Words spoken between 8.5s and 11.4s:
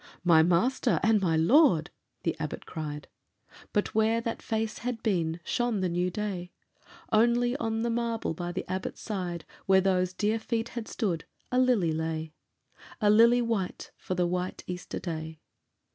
the Abbot's side, Where those dear feet had stood,